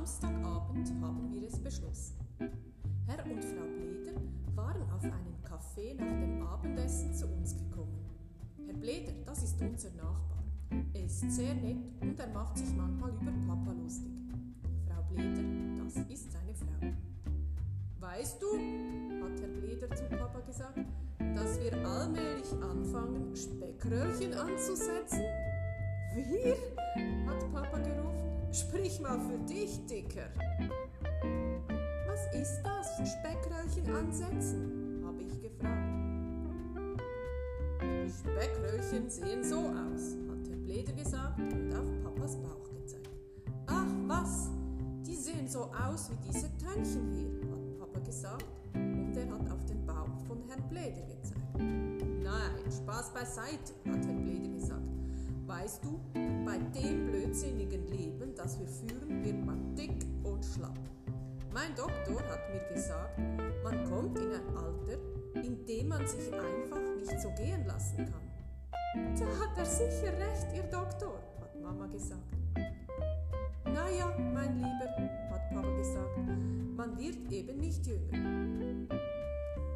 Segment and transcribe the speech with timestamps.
[0.00, 2.16] Samstagabend haben wir es beschlossen.
[3.06, 4.18] Herr und Frau Bleder
[4.54, 8.02] waren auf einen Kaffee nach dem Abendessen zu uns gekommen.
[8.64, 10.42] Herr Bleder, das ist unser Nachbar.
[10.94, 14.10] Er ist sehr nett und er macht sich manchmal über Papa lustig.
[14.88, 16.92] Frau Bleder, das ist seine Frau.
[18.00, 18.46] Weißt du,
[19.22, 20.78] hat Herr Bleder zu Papa gesagt,
[21.18, 25.20] dass wir allmählich anfangen, Speckröllchen anzusetzen?
[26.14, 26.56] Wir?
[28.52, 30.28] Sprich mal für dich, Dicker.
[32.06, 33.10] Was ist das?
[33.12, 35.02] Speckröllchen ansetzen?
[35.06, 35.88] habe ich gefragt.
[37.80, 43.08] Die Speckröllchen sehen so aus, hat Herr Bleder gesagt und auf Papas Bauch gezeigt.
[43.66, 44.50] Ach was,
[45.06, 49.64] die sehen so aus wie diese Tönnchen hier, hat Papa gesagt und er hat auf
[49.66, 51.40] den Bauch von Herrn Bleder gezeigt.
[51.58, 54.99] Nein, Spaß beiseite, hat Herr Bleder gesagt.
[55.50, 55.98] Weißt du,
[56.46, 60.78] bei dem blödsinnigen Leben, das wir führen, wird man dick und schlapp.
[61.52, 63.18] Mein Doktor hat mir gesagt,
[63.64, 64.96] man kommt in ein Alter,
[65.42, 69.16] in dem man sich einfach nicht so gehen lassen kann.
[69.18, 72.22] Da hat er sicher recht, Ihr Doktor, hat Mama gesagt.
[73.64, 74.88] Naja, mein Lieber,
[75.30, 76.16] hat Papa gesagt,
[76.76, 78.18] man wird eben nicht jünger.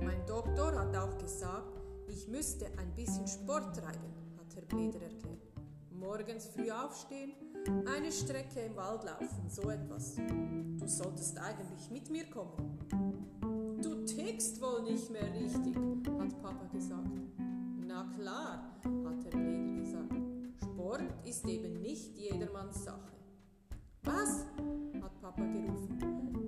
[0.01, 5.54] Mein Doktor hat auch gesagt, ich müsste ein bisschen Sport treiben, hat Herr Bleder erklärt.
[5.95, 7.33] Morgens früh aufstehen,
[7.87, 10.17] eine Strecke im Wald laufen, so etwas.
[10.17, 12.79] Du solltest eigentlich mit mir kommen.
[13.83, 15.77] Du tickst wohl nicht mehr richtig,
[16.19, 17.09] hat Papa gesagt.
[17.87, 20.15] Na klar, hat Herr Bleder gesagt.
[20.63, 23.15] Sport ist eben nicht jedermanns Sache.
[24.03, 24.45] Was?
[25.01, 25.99] hat Papa gerufen.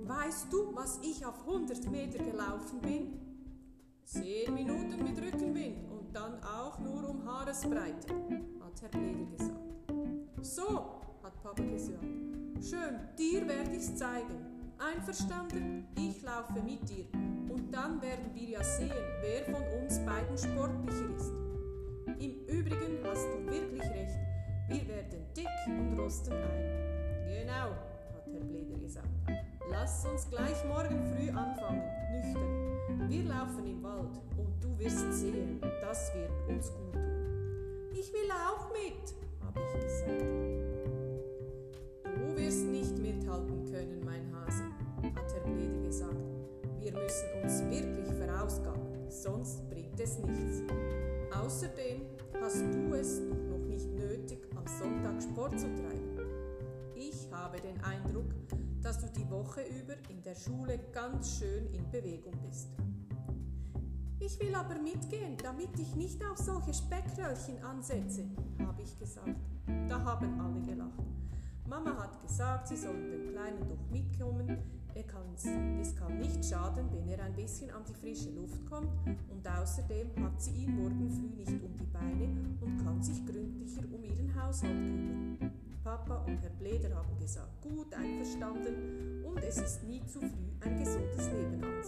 [0.07, 3.19] Weißt du, was ich auf 100 Meter gelaufen bin?
[4.03, 8.07] Zehn Minuten mit Rückenwind und dann auch nur um Haaresbreite,
[8.83, 9.59] hat Herr Bleder gesagt.
[10.41, 12.03] So, hat Papa gesagt.
[12.61, 14.45] Schön, dir werde ich's zeigen.
[14.77, 15.87] Einverstanden?
[15.95, 17.05] Ich laufe mit dir.
[17.49, 18.91] Und dann werden wir ja sehen,
[19.21, 21.31] wer von uns beiden sportlicher ist.
[22.19, 24.19] Im Übrigen hast du wirklich recht.
[24.67, 27.25] Wir werden dick und rosten ein.
[27.25, 29.07] Genau, hat Herr Bleder gesagt.
[29.71, 33.09] Lass uns gleich morgen früh anfangen, nüchtern.
[33.09, 37.06] Wir laufen im Wald und du wirst sehen, das wird uns gut tun.
[37.99, 40.21] Ich will auch mit, habe ich gesagt.
[42.03, 44.65] Du wirst nicht mithalten können, mein Hase,
[45.15, 46.15] hat Herr Blede gesagt.
[46.79, 50.61] Wir müssen uns wirklich verausgaben, sonst bringt es nichts.
[51.35, 52.03] Außerdem
[52.39, 56.19] hast du es noch nicht nötig, am Sonntag Sport zu treiben.
[56.93, 58.29] Ich habe den Eindruck,
[58.79, 62.69] dass du die Woche über in der Schule ganz schön in Bewegung bist.
[64.27, 68.25] Ich will aber mitgehen, damit ich nicht auf solche Speckröllchen ansetze,
[68.59, 69.37] habe ich gesagt.
[69.87, 71.07] Da haben alle gelacht.
[71.65, 74.57] Mama hat gesagt, sie sollen den Kleinen doch mitkommen.
[74.93, 75.05] Er
[75.79, 78.89] es kann nicht schaden, wenn er ein bisschen an die frische Luft kommt
[79.29, 82.25] und außerdem hat sie ihn morgen früh nicht um die Beine
[82.59, 85.51] und kann sich gründlicher um ihren Haushalt kümmern.
[85.85, 90.77] Papa und Herr Bleder haben gesagt, gut einverstanden und es ist nie zu früh, ein
[90.77, 91.86] gesundes Leben anzufangen.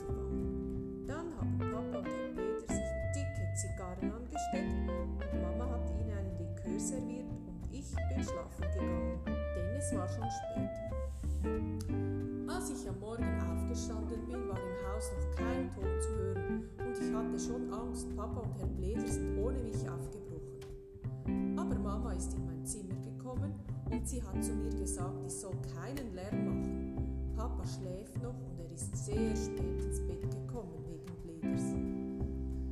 [17.89, 21.57] Angst, Papa und Herr Bleder sind ohne mich aufgebrochen.
[21.57, 23.55] Aber Mama ist in mein Zimmer gekommen
[23.89, 27.33] und sie hat zu mir gesagt, ich soll keinen Lärm machen.
[27.35, 31.63] Papa schläft noch und er ist sehr spät ins Bett gekommen wegen Bleders.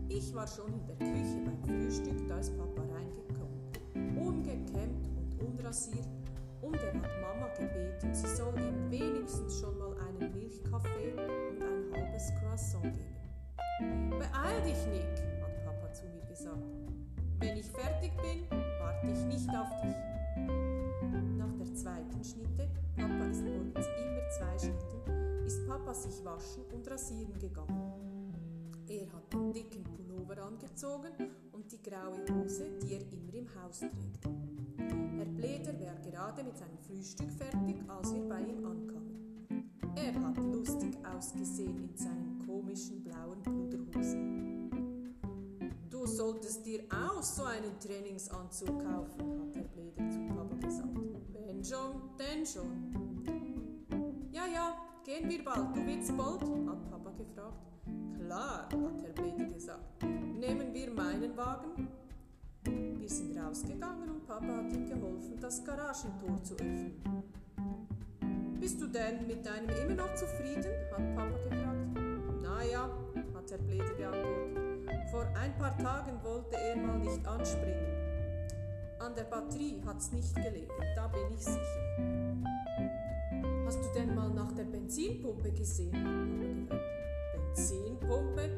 [0.08, 4.18] Ich war schon in der Küche beim Frühstück, da ist Papa reingekommen.
[4.24, 6.08] Ungekämmt und unrasiert
[6.62, 11.92] und er hat Mama gebeten, sie soll ihm wenigstens schon mal einen Milchkaffee und ein
[11.92, 13.17] halbes Croissant geben.
[13.80, 15.04] Beeil dich, Nick,
[15.42, 16.64] hat Papa zu mir gesagt.
[17.40, 19.96] Wenn ich fertig bin, warte ich nicht auf dich.
[21.38, 26.90] Nach der zweiten Schnitte, Papa ist morgens immer zwei Schnitten, ist Papa sich waschen und
[26.90, 28.34] rasieren gegangen.
[28.88, 31.12] Er hat den dicken Pullover angezogen
[31.52, 34.26] und die graue Hose, die er immer im Haus trägt.
[35.18, 39.18] Herr Bleder war gerade mit seinem Frühstück fertig, als wir bei ihm ankamen.
[39.96, 43.57] Er hat lustig ausgesehen in seinen komischen blauen Pluderhosen.
[46.18, 50.90] Solltest dir auch so einen Trainingsanzug kaufen, hat Herr Bleder zu Papa gesagt.
[51.32, 53.22] Wenn schon, denn schon.
[54.32, 56.42] Ja, ja, gehen wir bald, du willst bald?
[56.42, 57.54] hat Papa gefragt.
[58.20, 60.04] Klar, hat Herr Bleder gesagt.
[60.04, 61.88] Nehmen wir meinen Wagen?
[62.64, 66.96] Wir sind rausgegangen und Papa hat ihm geholfen, das Garagentor zu öffnen.
[68.60, 70.66] Bist du denn mit deinem immer noch zufrieden?
[70.66, 72.42] hat Papa gefragt.
[72.42, 72.90] Naja,
[73.36, 74.67] hat Herr Bleder geantwortet.
[75.12, 77.96] Vor ein paar Tagen wollte er mal nicht anspringen.
[79.00, 82.44] An der Batterie hat's nicht gelegen, da bin ich sicher.
[83.66, 85.94] Hast du denn mal nach der Benzinpumpe gesehen?
[85.96, 87.56] hat Papa gefragt.
[87.56, 88.50] Benzinpumpe?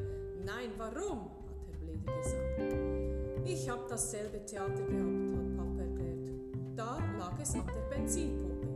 [0.44, 1.30] Nein, warum?
[1.46, 3.44] hat Herr Bleder gesagt.
[3.44, 6.30] Ich hab dasselbe Theater gehabt, hat Papa erklärt.
[6.74, 8.68] Da lag es an der Benzinpumpe.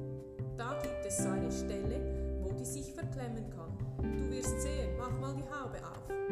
[0.57, 3.77] Da gibt es so eine Stelle, wo die sich verklemmen kann.
[4.17, 6.24] Du wirst sehen, mach mal die Haube auf.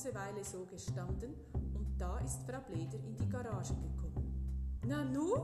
[0.00, 1.34] Ganze Weile so gestanden
[1.74, 4.80] und da ist Frau Bleder in die Garage gekommen.
[4.86, 5.34] Na nu,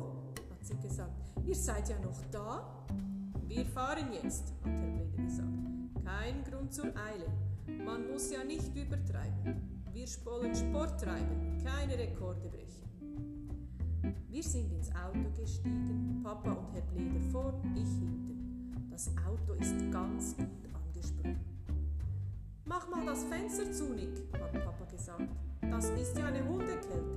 [0.51, 1.13] hat sie gesagt,
[1.45, 2.87] ihr seid ja noch da?
[3.47, 5.49] Wir fahren jetzt, hat Herr Bleder gesagt.
[6.03, 7.27] Kein Grund zur Eile.
[7.85, 9.61] Man muss ja nicht übertreiben.
[9.93, 14.17] Wir wollen Sport treiben, keine Rekorde brechen.
[14.31, 18.89] Wir sind ins Auto gestiegen, Papa und Herr Bleder vorn, ich hinten.
[18.91, 21.46] Das Auto ist ganz gut angesprungen.
[22.77, 25.31] Mach mal das Fenster zu, Nick, hat Papa gesagt.
[25.63, 27.17] Das ist ja eine Hundekälte.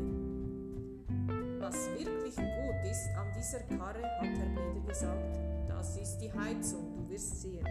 [1.59, 7.09] Was wirklich gut ist an dieser Karre, hat Bleder gesagt, das ist die Heizung, du
[7.09, 7.65] wirst sehen.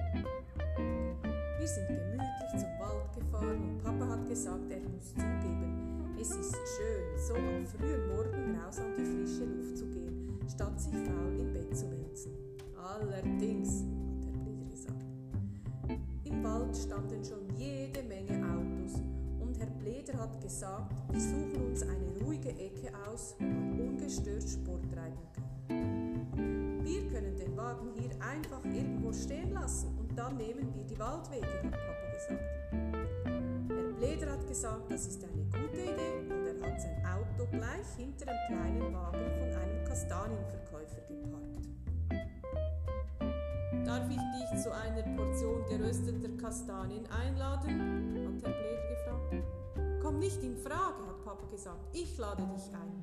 [1.59, 6.57] Wir sind gemütlich zum Wald gefahren und Papa hat gesagt, er muss zugeben, es ist
[6.77, 11.41] schön, so am frühen Morgen raus an die frische Luft zu gehen, statt sich faul
[11.41, 12.33] im Bett zu wälzen.
[12.77, 13.87] Allerdings,
[16.39, 19.03] Im Wald standen schon jede Menge Autos
[19.41, 24.49] und Herr Bleder hat gesagt, wir suchen uns eine ruhige Ecke aus, wo man ungestört
[24.49, 26.85] Sport treiben kann.
[26.85, 31.73] Wir können den Wagen hier einfach irgendwo stehen lassen dann nehmen wir die Waldwege, hat
[31.73, 32.43] Papa gesagt.
[33.69, 37.87] Herr Bleder hat gesagt, das ist eine gute Idee und er hat sein Auto gleich
[37.97, 41.48] hinter dem kleinen Wagen von einem Kastanienverkäufer geparkt.
[43.89, 48.13] Darf ich dich zu einer Portion gerösteter Kastanien einladen?
[48.27, 50.03] hat Herr Bleder gefragt.
[50.03, 51.89] Komm nicht in Frage, hat Papa gesagt.
[51.95, 53.03] Ich lade dich ein.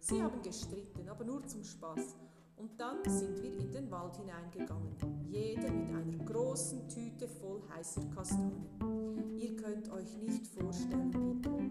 [0.00, 2.14] Sie haben gestritten, aber nur zum Spaß.
[2.56, 4.94] Und dann sind wir in den Wald hineingegangen,
[5.24, 9.38] jeder mit einer großen Tüte voll heißer Kastanien.
[9.38, 11.70] Ihr könnt euch nicht vorstellen, wie toll.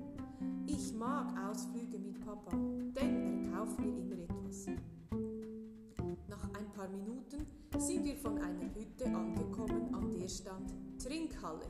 [0.66, 4.66] Ich mag Ausflüge mit Papa, denn er kauft mir immer etwas.
[6.76, 11.66] Paar Minuten sind wir von einer Hütte angekommen, an der stand Trinkhalle.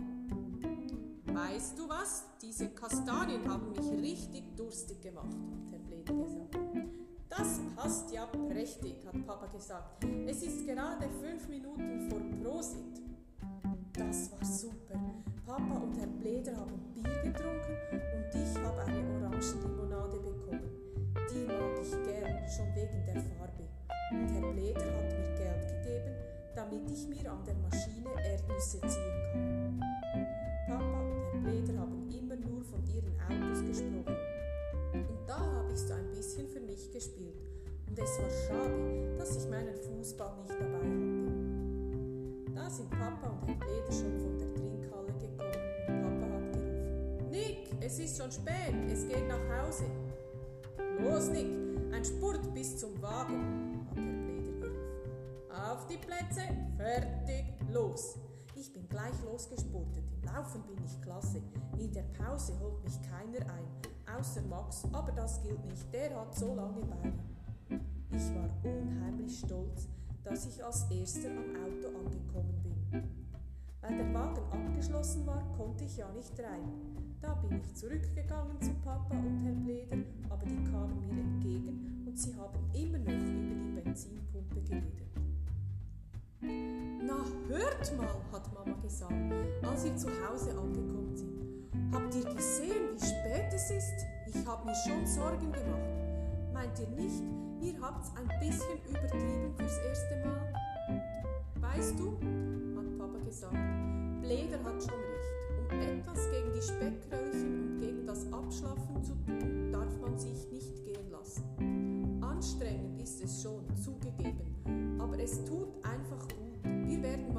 [1.26, 2.26] Weißt du was?
[2.42, 6.58] Diese Kastanien haben mich richtig durstig gemacht, hat Herr Blede gesagt.
[7.30, 10.04] Das passt ja prächtig, hat Papa gesagt.
[10.26, 13.00] Es ist gerade fünf Minuten vor Prosit.
[13.94, 15.00] Das war super.
[15.46, 20.62] Papa und Herr Bleder haben Bier getrunken und ich habe eine Orangenlimonade bekommen.
[21.32, 23.55] Die mag ich gern, schon wegen der Farbe.
[24.12, 26.16] Und Herr Bleder hat mir Geld gegeben,
[26.56, 29.82] damit ich mir an der Maschine Erdnüsse ziehen kann.
[30.68, 34.16] Papa und Herr Bleder haben immer nur von ihren Autos gesprochen.
[34.94, 37.36] Und da habe ich so ein bisschen für mich gespielt.
[37.88, 41.36] Und es war schade, dass ich meinen Fußball nicht dabei hatte.
[42.54, 47.30] Da sind Papa und Herr Bleder schon von der Trinkhalle gekommen und Papa hat gerufen:
[47.32, 49.86] Nick, es ist schon spät, es geht nach Hause.
[51.00, 51.48] Los, Nick,
[51.92, 53.75] ein Spurt bis zum Wagen,
[55.76, 56.42] Auf die Plätze,
[56.78, 58.18] fertig, los.
[58.56, 60.06] Ich bin gleich losgespurtet.
[60.10, 61.42] Im Laufen bin ich klasse.
[61.78, 66.34] In der Pause holt mich keiner ein außer Max, aber das gilt nicht, der hat
[66.34, 67.20] so lange Beine.
[68.10, 69.90] Ich war unheimlich stolz,
[70.24, 73.04] dass ich als erster am Auto angekommen bin.
[73.82, 76.72] Weil der Wagen abgeschlossen war, konnte ich ja nicht rein.
[77.20, 79.98] Da bin ich zurückgegangen zu Papa und Herr Bleder,
[80.30, 81.95] aber die kamen mir entgegen
[87.78, 89.14] hört mal, hat Mama gesagt,
[89.64, 91.94] als wir zu Hause angekommen sind.
[91.94, 94.06] Habt ihr gesehen, wie spät es ist?
[94.28, 96.54] Ich habe mir schon Sorgen gemacht.
[96.54, 97.24] Meint ihr nicht,
[97.62, 100.54] ihr habt's ein bisschen übertrieben fürs erste Mal?
[101.60, 102.14] Weißt du,
[102.78, 103.58] hat Papa gesagt,
[104.22, 105.26] Bleder hat schon recht.
[105.72, 110.86] Um etwas gegen die Speckröllchen und gegen das Abschlafen zu tun, darf man sich nicht
[110.86, 112.22] gehen lassen.
[112.22, 116.45] Anstrengend ist es schon, zugegeben, aber es tut einfach gut.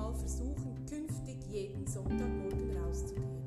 [0.06, 3.42] Mal versuchen, künftig jeden Sonntagmorgen rauszugehen.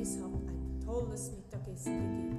[0.00, 2.35] Es hat ein tolles Mittagessen gegeben.